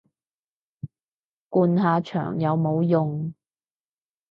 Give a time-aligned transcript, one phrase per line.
[1.47, 3.31] 灌下腸有冇用